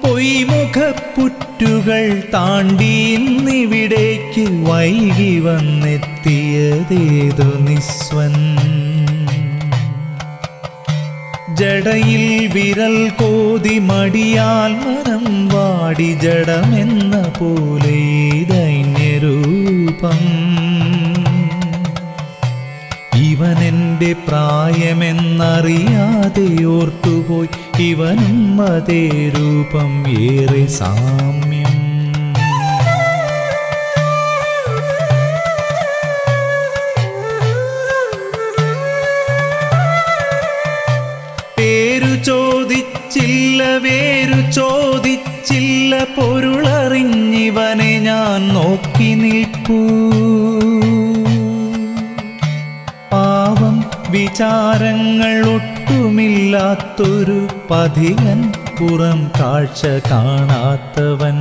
പൊയ്മുഖപ്പുറ്റുകൾ 0.03 2.23
താണ്ടി 2.35 2.85
ഇന്നിവിടേക്ക് 2.85 4.41
വൈകി 4.41 5.39
വന്നെത്തിയതേതു 5.39 7.43
നിസ്വൻ. 7.43 8.57
ജടയിൽ 11.55 12.55
വിരൽ 12.55 13.09
കോതി 13.09 13.79
മടിയാൽ 13.79 14.73
മനം 14.73 15.49
വാടി 15.49 16.13
ജഡമെന്ന 16.23 17.33
പോലെ 17.39 18.01
ദൈന്യരൂപം 18.51 20.44
ഇവൻ 23.35 23.59
എന്റെ 23.59 24.17
പ്രായമെന്നറിയാതെ 24.29 26.65
ഓർത്തുപോയി 26.65 27.83
ഇവനും 27.83 28.63
അതേ 28.63 29.33
രൂപം 29.37 30.09
ഏറെ 30.09 30.67
സാമ്യം. 30.67 31.73
പേരു 41.59 42.25
ചോദിച്ചില്ല 42.25 43.63
വേരു 43.63 44.51
ചോദിച്ചില്ല 44.51 46.07
പൊരുളറിഞ്ഞിവനെ 46.17 47.99
ഞാൻ 47.99 48.55
നോക്കി 48.55 49.15
നിൽപ്പൂ. 49.15 49.81
വിചാരങ്ങൾ 54.35 55.35
ഒട്ടുമില്ലാത്തൊരു 55.51 57.49
പതികൻ 57.71 58.53
പുറം 58.79 59.31
കാഴ്ച 59.41 59.87
കാണാത്തവൻ. 59.87 61.37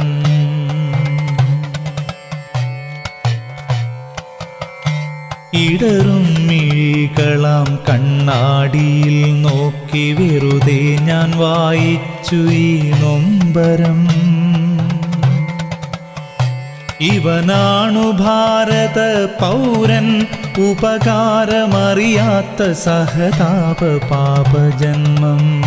ഇടറും 5.54 6.26
മിഴികളാം 6.48 7.80
കണ്ണാടിയിൽ 7.90 9.42
നോക്കി 9.42 10.06
വെറുതെ 10.20 10.82
ഞാൻ 11.02 11.32
വായിച്ചു 11.38 12.36
ഈ 12.36 12.92
നൊമ്പരം. 12.92 14.08
ഇവനാണു 17.02 18.06
ഭാരത 18.24 19.00
പൗരൻ 19.42 20.28
ഉപകാരമറിയാത്ത 20.58 22.72
സഹതാപ 22.72 24.00
പാപജന്മം. 24.10 25.64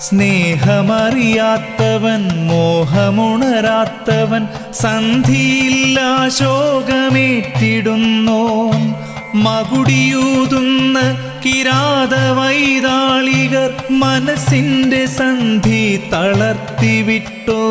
സ്നേഹമറിയാത്തവൻ 0.00 2.46
മോഹമുണരാത്തവൻ 2.46 4.48
സന്ധിയില്ല 4.72 6.28
ശോകമേറ്റിടുന്നോൻ 6.28 8.94
മകുടിയൂതുന്ന 9.34 11.14
കിരാത 11.44 12.30
വൈതാളികർ 12.30 13.74
മനസ്സിന്റെ 13.90 15.06
സന്ധി 15.06 16.02
തളർത്തിവിട്ടോ 16.12 17.64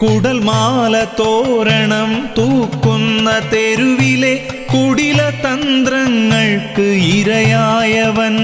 കുടൽമാല 0.00 0.94
തോരണം 1.20 2.10
തൂക്കുന്ന 2.38 3.28
തെരുവിലെ 3.52 4.34
കുടില 4.72 5.20
തന്ത്രങ്ങൾക്ക് 5.44 6.86
ഇരയായവൻ. 7.16 8.36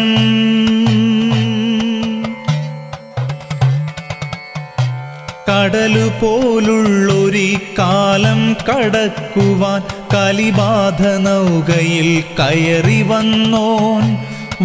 കടലു 5.73 6.13
പോലുള്ളൊരു 6.23 7.57
കാലം 7.79 8.53
കടക്കുവാൻ 8.53 9.83
കലിബാധ 10.15 11.03
നൗകയിൽ 11.03 12.25
കയറി 12.39 13.03
വന്നോൻ. 13.03 14.17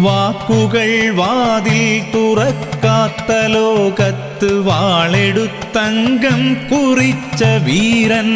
വാക്കുകൾ 0.02 1.14
വാതിൽ 1.14 2.02
തുറക്കാത്ത 2.14 3.46
ലോകത്ത് 3.46 4.60
വാളെടുത്തങ്കം 4.60 6.54
കുറിച്ച 6.54 7.44
വീരൻ. 7.44 8.30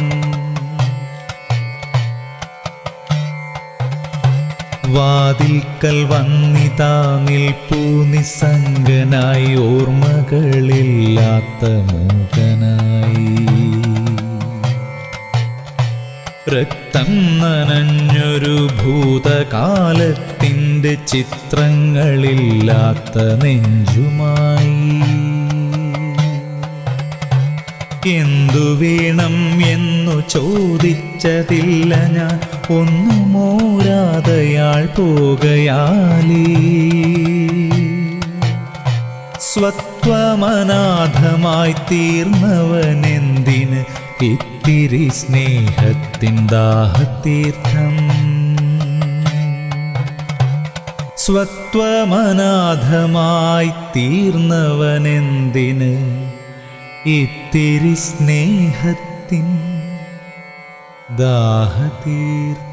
വാതിൽക്കൽ 4.93 6.03
വന്നിതാ 6.03 7.25
നിൽപ്പൂ 7.29 8.03
നിസ്സംഗനായി 8.03 9.55
ഓർമ്മകളില്ലാത്ത 9.55 11.91
മൂകനായി. 11.91 13.78
രക്തം 16.53 17.39
നനഞ്ഞൊരു 17.39 18.69
ഭൂതകാലത്തിന്റെ 18.83 20.97
ചിത്രങ്ങളില്ലാത്ത 21.07 23.43
നെഞ്ചുമായി. 23.43 24.75
എന്തു 28.09 28.75
വേണം 28.75 29.65
എന്നു 29.65 30.29
ചോദിച്ചതില്ല 30.29 31.95
ഞാൻ. 31.95 32.39
ഒന്നും 32.79 33.19
ഒന്നുമോരാതയാൾ 33.19 34.85
പോകയാലേ 34.85 36.45
സ്വത്വമനാഥമായി 39.39 41.75
തീർന്നവനെന്തിന് 41.91 43.98
ഇത്തിരി 44.23 45.09
സ്നേഹത്തിൻ 45.13 46.47
ദാഹതീർത്ഥം. 46.47 47.97
സ്വത്വമനാഥമായി 51.17 53.71
തീർന്നവനെന്തിന് 53.95 55.93
ഇത്തിരി 57.05 57.93
സ്നേഹത്തിൻ 57.93 59.59
ദാഹതീർത്ഥം? 61.17 62.68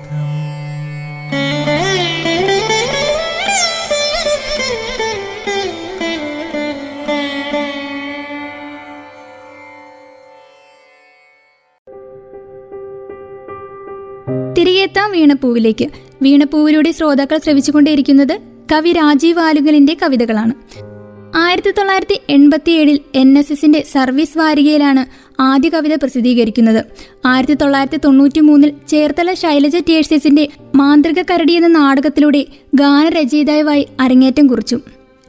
തിരികെത്താം 14.87 15.13
വീണപ്പൂവിലേക്ക്. 15.13 15.87
വീണപ്പൂവിലൂടെ 16.23 16.91
ശ്രോതാക്കൾ 16.91 17.39
ശ്രവിച്ചുകൊണ്ടേയിരിക്കുന്നത് 17.39 18.39
കവി 18.73 18.93
രാജീവ് 18.93 19.41
ആലുകലിന്റെ 19.41 19.97
കവിതകളാണ്. 20.03 20.55
ആയിരത്തി 21.37 21.71
തൊള്ളായിരത്തി 21.71 22.21
എൺപത്തി 22.31 22.71
ഏഴിൽ 22.71 23.01
എൻ 23.15 23.39
എസ് 23.39 23.53
എസിന്റെ 23.53 23.81
സർവീസ് 23.93 24.39
വാരികയിലാണ് 24.39 25.03
ആദ്യ 25.41 25.69
കവിത 25.69 25.95
പ്രസിദ്ധീകരിക്കുന്നത്. 25.95 26.85
ആയിരത്തി 27.27 27.55
തൊള്ളായിരത്തി 27.55 27.97
തൊണ്ണൂറ്റി 28.05 28.41
മൂന്നിൽ 28.41 28.73
ചേർത്തല 28.89 29.35
ശൈലജ 29.35 29.77
ടേഴ്സസിന്റെ 29.89 30.49
മാന്ത്രിക 30.75 31.23
കരടി 31.23 31.53
എന്ന 31.53 31.69
നാടകത്തിലൂടെ 31.69 32.47
ഗാനരചയിതാവായി 32.75 33.87
അരങ്ങേറ്റം 34.01 34.47
കുറിച്ചു. 34.47 34.81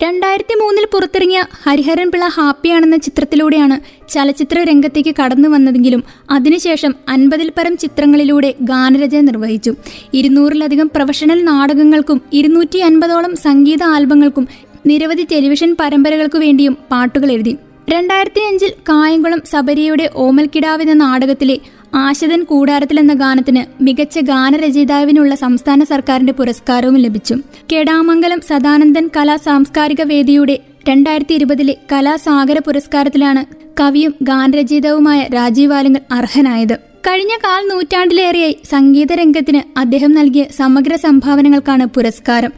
രണ്ടായിരത്തി 0.04 0.56
മൂന്നിൽ 0.60 0.88
പുറത്തിറങ്ങിയ 0.94 1.46
ഹരിഹരൻ 1.64 2.12
പിള്ള 2.12 2.26
ഹാപ്പിയാണെന്ന 2.26 2.98
ചിത്രത്തിലൂടെയാണ് 2.98 3.78
ചലച്ചിത്ര 4.10 4.64
രംഗത്തേക്ക് 4.64 5.16
കടന്നു 5.16 5.50
വന്നതെങ്കിലും 5.50 6.04
അതിനുശേഷം 6.30 6.96
അൻപതിൽ 7.08 7.52
പരം 7.58 7.78
ചിത്രങ്ങളിലൂടെ 7.78 8.56
ഗാനരചന 8.62 9.20
നിർവഹിച്ചു. 9.20 9.74
ഇരുന്നൂറിലധികം 10.14 10.92
പ്രൊഫഷണൽ 10.96 11.44
നാടകങ്ങൾക്കും 11.44 12.22
ഇരുന്നൂറ്റി 12.34 12.78
അൻപതോളം 12.78 13.36
സംഗീത 13.36 13.84
ആൽബങ്ങൾക്കും 13.84 14.48
നിരവധി 14.86 15.28
ടെലിവിഷൻ 15.32 15.76
പരമ്പരകൾക്കു 15.80 16.38
വേണ്ടിയും 16.38 16.78
പാട്ടുകൾ 16.92 17.32
എഴുതി. 17.32 17.58
രണ്ടായിരത്തി 17.90 18.40
അഞ്ചിൽ 18.40 18.72
കായംകുളം 18.90 19.42
സബരിയുടെ 19.46 20.10
ഓമൽക്കിടാവ് 20.16 20.82
എന്ന 20.82 20.94
നാടകത്തിലെ 20.94 21.60
ആശതൻ 21.93 22.43
കൂടാരത്തിൽ 22.43 23.00
എന്ന 23.00 23.13
ഗാനത്തിന് 23.13 23.84
മികച്ച 23.84 24.19
ഗാനരചയിതാവിനുള്ള 24.19 25.36
സംസ്ഥാന 25.36 25.84
സർക്കാരിന്റെ 25.84 26.34
പുരസ്കാരവും 26.34 26.95
ലഭിച്ചു. 26.95 27.36
കെടാമംഗലം 27.71 28.41
സദാനന്ദൻ 28.47 29.10
കലാ 29.17 29.36
സാംസ്കാരിക 29.36 30.02
വേദിയുടെ 30.02 30.60
രണ്ടായിരത്തി 30.89 31.34
ഇരുപതിലെ 31.34 31.78
കലാസാഗര 31.91 32.60
പുരസ്കാരത്തിലാണ് 32.60 33.45
കവിയും 33.80 34.13
ഗാനരചയിതാവുമായ 34.21 35.28
രാജീവ് 35.36 35.73
ആലുങ്കൽ 35.73 36.02
അർഹനായത്. 36.12 36.78
കഴിഞ്ഞ 37.08 37.36
കാൽ 37.36 37.67
നൂറ്റാണ്ടിലേറെയായി 37.67 38.58
സംഗീത 38.69 39.13
രംഗത്തിന് 39.13 39.80
അദ്ദേഹം 39.80 40.12
നൽകിയ 40.12 40.43
സമഗ്ര 40.43 40.95
സംഭാവനകൾക്കാണ് 40.95 41.86
പുരസ്കാരം. 41.86 42.52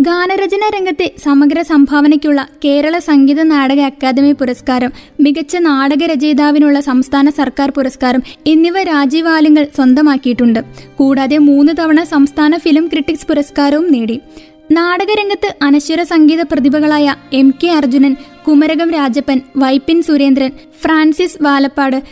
ഗാനരചനാ 0.00 0.68
രംഗത്തെ 0.68 1.10
സമഗ്ര 1.18 1.62
സംഭാവനയ്ക്കുള്ള 1.62 2.48
കേരള 2.64 2.98
സംഗീത 2.98 3.42
നാടക 3.42 3.80
അക്കാദമി 3.80 4.32
പുരസ്കാരം 4.32 4.92
മികച്ച 5.20 5.56
നാടക 5.56 5.78
നാടകരചയിതാവിനുള്ള 5.80 6.80
സംസ്ഥാന 6.80 7.30
സർക്കാർ 7.30 7.70
പുരസ്കാരം 7.70 8.22
എന്നിവ 8.46 8.82
രാജീവ് 8.82 9.28
ആലുങ്കൽ 9.28 9.68
സ്വന്തമാക്കിയിട്ടുണ്ട്. 9.76 10.60
കൂടാതെ 10.96 11.38
മൂന്ന് 11.38 11.72
തവണ 11.78 12.02
സംസ്ഥാന 12.04 12.58
ഫിലിം 12.58 12.86
ക്രിട്ടിക്സ് 12.86 13.26
പുരസ്കാരവും 13.26 13.92
നേടി. 13.92 14.20
നാടകരംഗത്ത് 14.72 15.54
അനശ്വര 15.62 16.02
സംഗീത 16.02 16.42
പ്രതിഭകളായ 16.42 17.14
M 17.32 17.54
K 17.64 17.68
Arjunan 17.68 18.16
Kumarakom 18.48 18.90
Rajappan 18.90 19.40
Vypin 19.56 20.02
Surendran 20.02 20.52
Francis 20.82 21.42
Valappad 21.42 22.02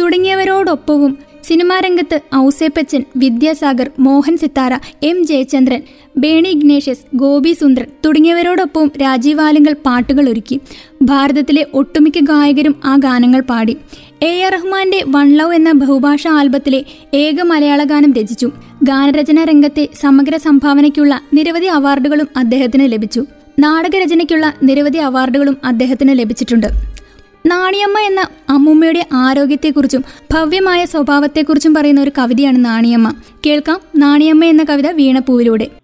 തുടങ്ങിയവരോടൊപ്പവും 0.00 1.18
cinema 1.46 1.80
രംഗത്ത് 1.80 2.20
ഔസേപ്പച്ചൻ 2.36 3.02
വിദ്യാസാഗർ 3.16 3.90
മോഹൻ 3.98 4.36
സിത്താര 4.36 4.74
എം 5.02 5.16
ജയചന്ദ്രൻ 5.24 5.82
ബേണി 6.18 6.48
ഇഗ്നേഷ്യസ് 6.48 7.04
ഗോപി 7.14 7.52
സുന്ദർ 7.52 7.86
തുടങ്ങിയവരോടൊപ്പം 8.06 8.86
രാജീവ് 9.02 9.40
ആലിംഗൽ 9.40 9.76
പാട്ടുകൾ 9.86 10.28
ഒരുക്കി. 10.28 10.60
ഭാരതത്തിലെ 11.02 11.66
ഒട്ടുമിക്ക 11.74 12.18
ഗായകരും 12.20 12.74
ആ 12.84 12.96
ഗാനങ്ങൾ 12.96 13.40
പാടി. 13.40 13.76
എ 14.22 14.32
ആർ 14.42 14.52
റഹ്മാന്റെ 14.52 15.00
വൺ 15.08 15.28
ലവ് 15.38 15.54
എന്ന 15.54 15.72
ബഹുഭാഷ 15.72 16.28
ആൽബത്തിലെ 16.28 16.80
ഏക 17.14 17.40
മലയാള 17.42 17.84
ഗാനം 17.84 18.12
രചിച്ചു. 18.12 18.50
ഗാനരചനാ 18.82 19.44
രംഗത്തെ 19.44 19.88
സമഗ്ര 20.00 20.36
സംഭാവനയ്ക്കുള്ള 20.36 21.20
നിരവധി 21.34 21.66
അവാർഡുകളും 21.66 22.28
അദ്ദേഹത്തിന് 22.36 22.92
ലഭിച്ചു. 22.92 23.24
നാടകരചനയ്ക്കുള്ള 23.58 24.46
നിരവധി 24.62 24.98
അവാർഡുകളും 24.98 25.56
അദ്ദേഹത്തിന് 25.64 26.18
ലഭിച്ചിട്ടുണ്ട്. 26.18 26.93
നാണിയമ്മ 27.46 27.98
എന്ന 27.98 28.28
അമ്മൂമ്മയുടെ 28.48 29.06
ആരോഗ്യത്തെക്കുറിച്ചും 29.12 30.04
ഭവ്യമായ 30.32 30.84
സ്വഭാവത്തെക്കുറിച്ചും 30.84 31.74
പറയുന്ന 31.74 32.00
ഒരു 32.00 32.12
കവിതയാണ് 32.18 32.64
നാണിയമ്മ. 32.64 33.14
കേൾക്കാം 33.46 33.80
നാണിയമ്മ 33.96 34.44
എന്ന 34.44 34.62
കവിത 34.62 34.88
വീണപ്പൂവിലൂടെ. 34.90 35.83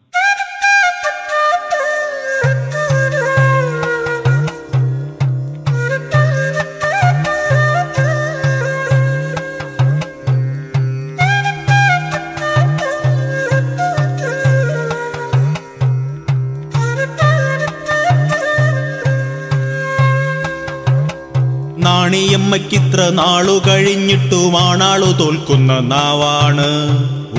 നാണിയമ്മയ്ക്കിത്ര 22.51 23.01
നാളു 23.15 23.53
കഴിഞ്ഞിട്ടുമാണാളു 23.69 25.11
തോൽക്കുന്ന 25.21 25.73
നാവാണ്. 25.93 26.71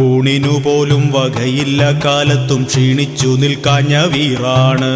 ഊണിനു 0.02 0.54
പോലും 0.65 1.12
വകയില്ല 1.15 2.00
കാലത്തും 2.06 2.63
ക്ഷീണിച്ചു 2.63 3.28
നിൽക്കാഞ്ഞ 3.28 3.97
വീറാണ്. 4.13 4.91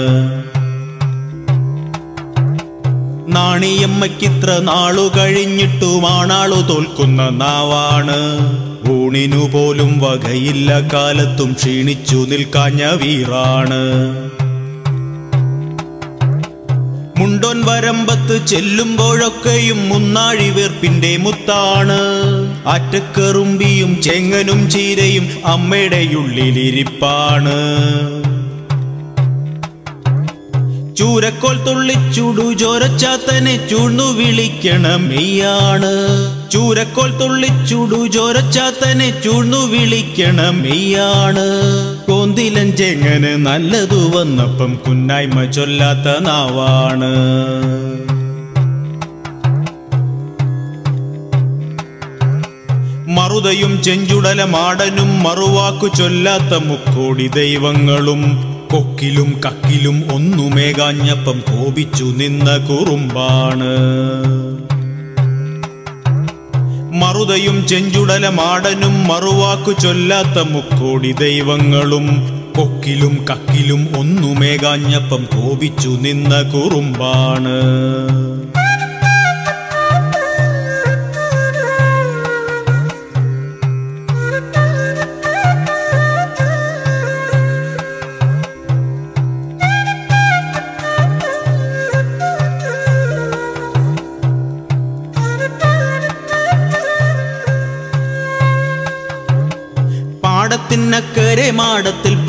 നാണിയമ്മയ്ക്കിത്ര 3.35 4.57
നാളു 4.61 5.11
കഴിഞ്ഞിട്ടുമാണാളു 5.17 6.61
തോൽക്കുന്ന 6.71 7.29
നാവാണ്. 7.43 8.19
ഊണിനു 8.91 9.49
പോലും 9.53 9.99
വകയില്ല 9.99 10.79
കാലത്തും 10.93 11.53
ക്ഷീണിച്ചു 11.53 12.15
നിൽക്കാഞ്ഞ 12.15 12.85
വീറാണ്. 13.03 13.83
മുണ്ടോൻ 17.35 17.61
വരമ്പത്ത് 17.65 18.47
ചെല്ലുമ്പോഴൊക്കെയും 18.47 19.89
മുന്നാഴി 19.89 20.49
വീർപ്പിന്റെ 20.49 21.17
മുത്താണ്. 21.17 21.97
ആറ്റക്കറുമ്പിയും 22.67 24.01
ചെങ്ങനും 24.01 24.69
ചീരയും 24.69 25.27
അമ്മയുടെ 25.45 26.01
ഉള്ളിലിരിപ്പാണ്. 26.17 27.57
ചൂരക്കോൽ 30.99 31.57
തുള്ളിച്ചുടു 31.63 32.43
ചോരച്ചാത്തനെ 32.53 33.67
ചൂഴ്ന്നു 33.69 34.05
വിളിക്കണം 34.17 35.01
മെയ്യാണ് 35.07 35.91
ചൂരക്കോൽ 36.51 37.09
തുള്ളിച്ചുടു 37.17 37.99
ചോരച്ചാത്തനെ 38.07 39.09
ചൂഴ്ന്നു 39.23 39.61
വിളിക്കണം 39.71 40.61
മെയ്യാണ് 40.61 41.45
കോന്തിലഞ്ചെങ്ങന് 42.07 43.33
നല്ലതു 43.45 44.01
വന്നപ്പം 44.15 44.71
കുന്നായ്മ 44.87 45.45
ചൊല്ലാത്ത 45.51 46.17
നാവാണ്. 46.27 47.11
മറുതയും 53.17 53.83
ചെഞ്ചുടല 53.83 54.43
മാടനും 54.43 55.23
മറുവാക്കു 55.23 55.87
ചൊല്ലാത്ത 55.97 56.53
മുക്കോടി 56.63 57.27
ദൈവങ്ങളും 57.27 58.23
കൊക്കിലും 58.71 59.41
കക്കിലും 59.45 59.97
ഒന്നുമേകാഞ്ഞപ്പം 60.13 61.39
കോപിച്ചു 61.39 62.03
നിന്ന 62.03 62.57
കുറുമ്പാണ്. 62.57 63.71
മറുതയും 67.01 67.67
ചെഞ്ചുടല 67.67 68.27
മാടനും 68.27 69.07
മറുവാക്കു 69.07 69.71
ചൊല്ലാത്ത 69.81 70.39
മുക്കോടി 70.49 71.11
ദൈവങ്ങളും 71.11 72.05
കൊക്കിലും 72.57 73.25
കക്കിലും 73.29 73.81
ഒന്നുമേകാഞ്ഞപ്പം 73.99 75.27
കോപിച്ചു 75.35 75.89
നിന്ന 75.89 76.41
കുറുമ്പാണ്. 76.41 77.57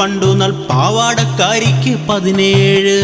പണ്ടു 0.00 0.26
നാൾ 0.26 0.50
പാവാടക്കാരിക്ക് 0.50 1.98
പതിനേഴ്. 2.08 2.98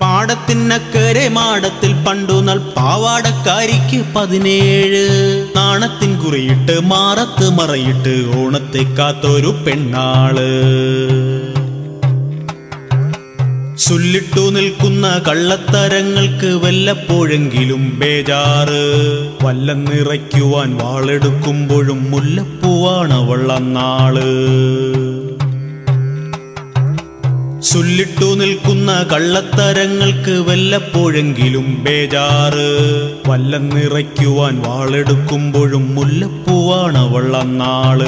പാടത്തിനക്കരെ 0.00 1.28
മാടത്തിൽ 1.28 2.04
പണ്ടു 2.04 2.32
നാൾ 2.32 2.58
പാവാടക്കാരിക്ക് 2.58 4.04
പതിനേഴ്. 4.16 5.06
നാണത്തിൻ 5.56 6.18
കുറിയിട്ട് 6.18 6.80
മാറത്ത് 6.80 7.50
മറയിട്ട് 7.50 8.32
ഓണത്തെ 8.38 8.82
കാത്തൊരു 8.94 9.64
പെണ്ണാൾ. 9.66 10.36
ചൊല്ലിട്ടു 13.92 14.50
നിൽക്കുന്ന 14.50 15.22
കള്ളത്തരങ്ങൾക്ക് 15.28 16.46
വല്ലപ്പോഴെങ്കിലും 16.46 17.98
ബേജാറ്. 17.98 18.84
വല്ല 19.44 19.72
നിറയ്ക്കുവാൻ 19.72 20.76
വാളെടുക്കുമ്പോഴും 20.76 22.10
മുല്ലപ്പൂവാണവൾ 22.10 23.52
അന്നാൾ 23.52 24.14
ചൊല്ലിട്ടു 27.60 28.24
നിൽക്കുന്ന 28.24 29.06
കള്ളത്തരങ്ങൾക്ക് 29.12 30.50
വല്ലപ്പോഴെങ്കിലും 30.50 31.84
ബേജാറ്. 31.84 32.68
വല്ല 33.28 33.56
നിറയ്ക്കുവാൻ 33.56 34.62
വാളെടുക്കുമ്പോഴും 34.62 35.94
മുല്ലപ്പൂവാണവൾ 35.94 37.36
അന്നാൾ 37.36 38.02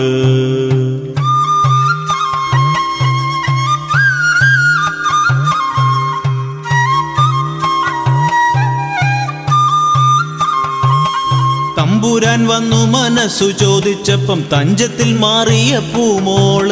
തമ്പുരാൻ 12.05 12.47
വന്നു 12.47 12.87
മനസ്സു 12.87 13.45
ചോദിച്ചപ്പം 13.45 14.45
തഞ്ചത്തിൽ 14.53 15.17
മാറിയ 15.19 15.79
പൂമോൾ. 15.79 16.69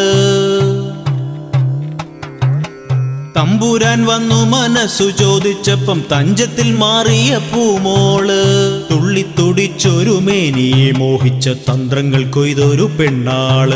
തമ്പുരാൻ 3.36 4.06
വന്നു 4.06 4.44
മനസ്സു 4.44 5.10
ചോദിച്ചപ്പം 5.10 6.02
തഞ്ചത്തിൽ 6.12 6.72
മാറിയ 6.72 7.38
പൂമോൾ. 7.38 8.28
തുള്ളിത്തുടിച്ചൊരു 8.90 10.10
മേനിയെ 10.10 10.92
മോഹിച്ച 10.92 11.48
തന്ത്രങ്ങൾ 11.48 12.30
കൊയ്തൊരു 12.30 12.90
പെണ്ണാൾ. 13.00 13.72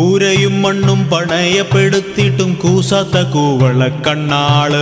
കൂരയും 0.00 0.62
മണ്ണും 0.62 1.10
പണയപ്പെടുത്തിയിട്ടും 1.10 2.54
കൂസാത്ത 2.54 3.30
കൂവള 3.30 3.88
കണ്ണാൾ. 3.88 4.72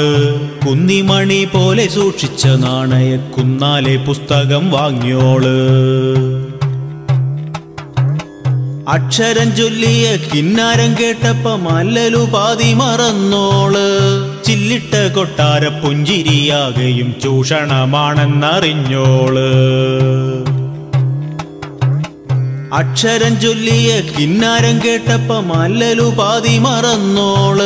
കുന്നിമണി 0.67 1.45
പോലെ 1.45 1.89
സൂക്ഷിച്ച 1.89 2.47
നാണയ 2.47 3.17
കുന്നാലെ 3.17 3.97
പുസ്തകം 3.97 4.71
വാങ്ങിയോൾ. 4.71 5.45
അക്ഷരം 8.89 9.57
ചൊല്ലിയ 9.57 10.19
കിന്നാരം 10.35 10.97
കേട്ടപ്പം 11.01 11.69
അല്ലലു 11.69 12.29
പാതി 12.35 12.75
മറന്നോൾ. 12.75 13.75
ചില്ലിട്ട 14.45 15.15
കൊട്ടാര 15.15 15.69
പുഞ്ചിരിയാകയും 15.69 17.15
ചൂഷണമാണെന്നറിഞ്ഞോൾ. 17.23 19.39
അക്ഷരം 22.75 23.41
ചൊല്ലിയ 23.41 24.01
കിന്നാരം 24.01 24.81
മല്ലലു 25.49 26.03
പാതി 26.03 26.59
മറന്നോൾ. 26.59 27.59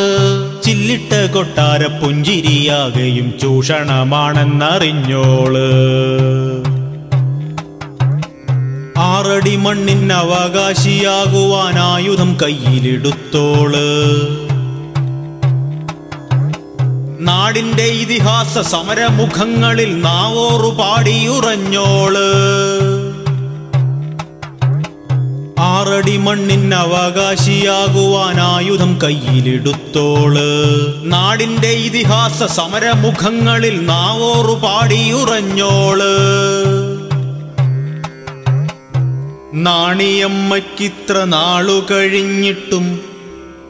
ചില്ലിട്ട 0.62 1.32
കൊട്ടാര 1.32 1.86
പുഞ്ചിരിയാകയും 1.86 3.34
ചൂഷണമാണെന്നറിഞ്ഞോൾ. 3.42 5.56
ആറടി 8.98 9.56
മണ്ണിൻ 9.56 10.12
അവകാശിയാകുവാൻ 10.12 11.78
ആയുധം 11.78 12.36
കയ്യിലെടുത്തോൾ. 12.42 13.76
നാടിന്റെ 17.20 17.82
ഇതിഹാസ 17.82 18.58
സമരമുഖങ്ങളിൽ 18.58 20.00
നാവോറു 20.00 20.68
പാടിയുറഞ്ഞോൾ 20.68 22.16
ആറടി 25.72 26.16
മണ്ണിൻ 26.16 26.74
അവകാശിയാകുവാൻ 26.74 28.40
ആയുധം 28.40 28.98
കയ്യിലെടുത്തോൾ. 29.04 30.38
നാടിന്റെ 31.02 31.68
ഇതിഹാസ 31.68 32.42
സമരമുഖങ്ങളിൽ 32.42 33.86
നാവോറു 33.86 34.54
പാടിയുറഞ്ഞോൾ. 34.54 36.02
നാണിയമ്മയ്ക്കിത്ര 39.54 41.24
നാളു 41.24 41.82
കഴിഞ്ഞിട്ടും 41.90 43.00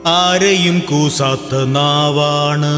ആരെയും 0.07 0.79
കൂസാത്ത 0.79 1.65
നാവാണ്. 1.65 2.75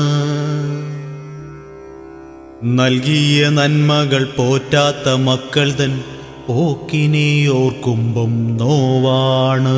നൽകിയ 2.78 3.48
നന്മകൾ 3.48 4.24
പോറ്റാത്ത 4.24 5.08
മക്കൾ 5.08 5.72
തൻ 5.72 6.00
പോക്കിനെ 6.48 7.48
ഓർക്കുമ്പം 7.48 8.56
നോവാണ്. 8.56 9.76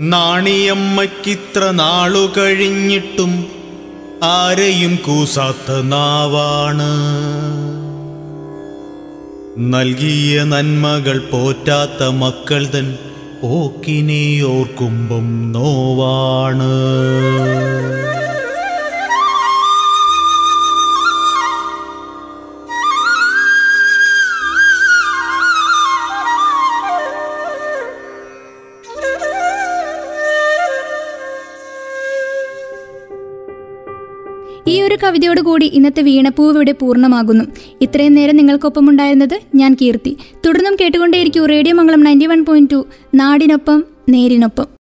നാണിയമ്മയ്ക്കിത്ര 0.00 1.70
നാളു 1.70 2.32
കഴിഞ്ഞിട്ടും 2.38 3.46
ആരെയും 4.22 4.98
കൂസാത്ത 5.06 5.80
നാവാണ്. 5.82 6.90
നൽകിയ 9.72 10.44
നന്മകൾ 10.44 11.18
പോറ്റാത്ത 11.18 12.04
മക്കൾ 12.04 12.66
തൻ 12.66 12.98
പോക്കിനെ 13.42 14.42
ഓർക്കുമ്പം 14.42 15.52
നോവാണ്. 15.52 16.70
ഒരു 34.90 34.98
കവിതയോട് 35.02 35.40
കൂടി 35.40 35.66
ഇന്നത്തെ 35.66 36.02
വീണപ്പൂവ് 36.02 36.54
ഇവിടെ 36.54 36.72
പൂർണമാകുന്നു. 36.72 37.44
ഇത്രയും 37.80 38.14
നേരം 38.14 38.36
നിങ്ങൾക്കൊപ്പം 38.36 38.88
ഉണ്ടായിരുന്നത് 38.90 39.36
ഞാൻ 39.54 39.76
കീർത്തി. 39.82 40.16
തുടർന്നും 40.46 40.76
കേട്ടുകൊണ്ടേയിരിക്കൂ 40.80 41.46
radio 41.46 41.74
Mangalam 41.74 42.04
ninety 42.08 42.26
one 42.26 42.44
point 42.44 42.70
two 42.70 42.80
നാടിനൊപ്പം 43.14 43.84
നേരിനൊപ്പം. 44.08 44.70